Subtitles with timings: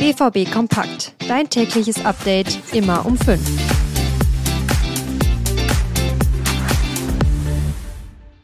[0.00, 1.14] BVB Kompakt.
[1.28, 3.38] Dein tägliches Update immer um 5.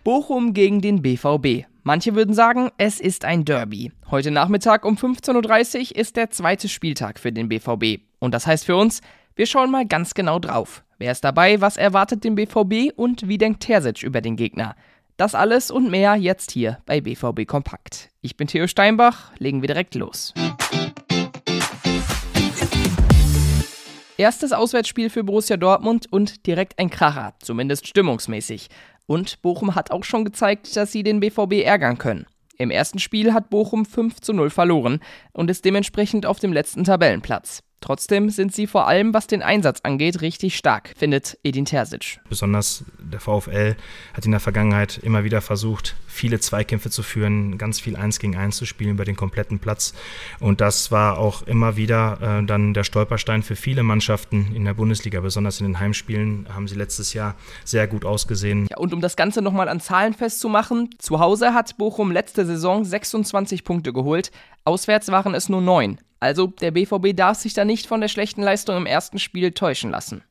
[0.04, 1.64] Bochum gegen den BVB.
[1.82, 3.90] Manche würden sagen, es ist ein Derby.
[4.11, 8.02] Heute Nachmittag um 15.30 Uhr ist der zweite Spieltag für den BVB.
[8.19, 9.01] Und das heißt für uns,
[9.34, 10.84] wir schauen mal ganz genau drauf.
[10.98, 14.76] Wer ist dabei, was erwartet den BVB und wie denkt Terzic über den Gegner?
[15.16, 18.11] Das alles und mehr jetzt hier bei BVB Kompakt.
[18.20, 20.34] Ich bin Theo Steinbach, legen wir direkt los.
[24.19, 28.69] Erstes Auswärtsspiel für Borussia Dortmund und direkt ein Kracher, zumindest stimmungsmäßig.
[29.05, 32.27] Und Bochum hat auch schon gezeigt, dass sie den BVB ärgern können.
[32.56, 35.01] Im ersten Spiel hat Bochum 5 zu 0 verloren
[35.33, 37.62] und ist dementsprechend auf dem letzten Tabellenplatz.
[37.80, 42.19] Trotzdem sind sie vor allem, was den Einsatz angeht, richtig stark, findet Edin Terzic.
[42.29, 43.77] Besonders der VfL
[44.15, 48.37] hat in der Vergangenheit immer wieder versucht, viele Zweikämpfe zu führen, ganz viel Eins gegen
[48.37, 49.95] Eins zu spielen über den kompletten Platz.
[50.41, 54.75] Und das war auch immer wieder äh, dann der Stolperstein für viele Mannschaften in der
[54.75, 55.20] Bundesliga.
[55.20, 58.67] Besonders in den Heimspielen haben sie letztes Jahr sehr gut ausgesehen.
[58.70, 62.84] Ja, und um das Ganze nochmal an Zahlen festzumachen, zu Hause hat Bochum letzte Saison
[62.84, 64.31] 26 Punkte geholt,
[64.65, 65.98] auswärts waren es nur neun.
[66.20, 69.91] Also der BVB darf sich da nicht von der schlechten Leistung im ersten Spiel täuschen
[69.91, 70.22] lassen.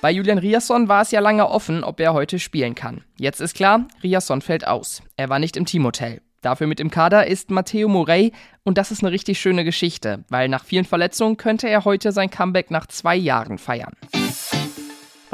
[0.00, 3.02] Bei Julian Riasson war es ja lange offen, ob er heute spielen kann.
[3.18, 5.02] Jetzt ist klar, Riasson fällt aus.
[5.16, 6.20] Er war nicht im Teamhotel.
[6.42, 8.32] Dafür mit im Kader ist Matteo Morey
[8.64, 12.28] und das ist eine richtig schöne Geschichte, weil nach vielen Verletzungen könnte er heute sein
[12.28, 13.94] Comeback nach zwei Jahren feiern.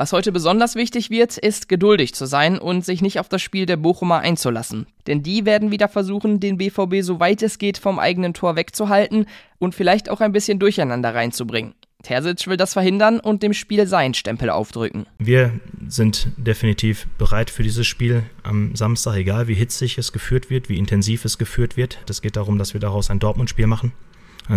[0.01, 3.67] Was heute besonders wichtig wird, ist geduldig zu sein und sich nicht auf das Spiel
[3.67, 4.87] der Bochumer einzulassen.
[5.07, 9.27] Denn die werden wieder versuchen, den BVB so weit es geht vom eigenen Tor wegzuhalten
[9.59, 11.75] und vielleicht auch ein bisschen Durcheinander reinzubringen.
[12.03, 15.05] Terzic will das verhindern und dem Spiel seinen Stempel aufdrücken.
[15.19, 20.71] Wir sind definitiv bereit für dieses Spiel am Samstag, egal wie hitzig es geführt wird,
[20.71, 21.99] wie intensiv es geführt wird.
[22.09, 23.93] Es geht darum, dass wir daraus ein Dortmund-Spiel machen.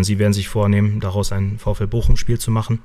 [0.01, 2.79] Sie werden sich vornehmen, daraus ein VfL Bochum-Spiel zu machen.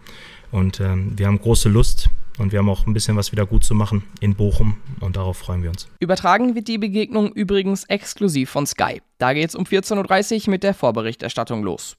[0.51, 3.65] Und ähm, wir haben große Lust, und wir haben auch ein bisschen was wieder gut
[3.65, 5.89] zu machen in Bochum und darauf freuen wir uns.
[6.01, 9.03] Übertragen wird die Begegnung übrigens exklusiv von Sky.
[9.19, 11.97] Da geht es um 14.30 Uhr mit der Vorberichterstattung los.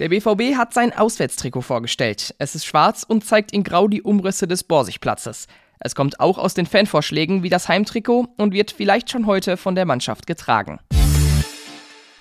[0.00, 2.34] Der BVB hat sein Auswärtstrikot vorgestellt.
[2.38, 5.46] Es ist schwarz und zeigt in grau die Umrisse des Borsigplatzes.
[5.78, 9.74] Es kommt auch aus den Fanvorschlägen wie das Heimtrikot und wird vielleicht schon heute von
[9.74, 10.80] der Mannschaft getragen.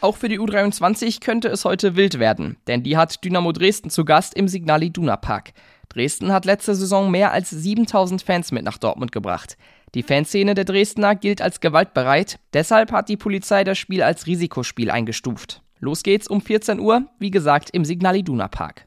[0.01, 4.03] Auch für die U23 könnte es heute wild werden, denn die hat Dynamo Dresden zu
[4.03, 5.53] Gast im Signal Iduna Park.
[5.89, 9.57] Dresden hat letzte Saison mehr als 7000 Fans mit nach Dortmund gebracht.
[9.95, 14.89] Die Fanszene der Dresdner gilt als gewaltbereit, deshalb hat die Polizei das Spiel als Risikospiel
[14.89, 15.61] eingestuft.
[15.79, 18.85] Los geht's um 14 Uhr, wie gesagt im Signal Iduna Park.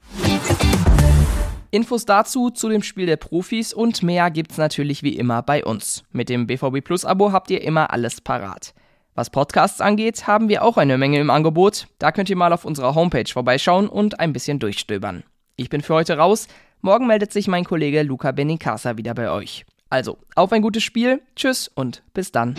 [1.70, 6.04] Infos dazu zu dem Spiel der Profis und mehr gibt's natürlich wie immer bei uns.
[6.10, 8.72] Mit dem BVB Plus Abo habt ihr immer alles parat.
[9.14, 11.86] Was Podcasts angeht, haben wir auch eine Menge im Angebot.
[11.98, 15.22] Da könnt ihr mal auf unserer Homepage vorbeischauen und ein bisschen durchstöbern.
[15.56, 16.48] Ich bin für heute raus.
[16.82, 19.64] Morgen meldet sich mein Kollege Luca Benicasa wieder bei euch.
[19.88, 22.54] Also, auf ein gutes Spiel, tschüss und bis dann.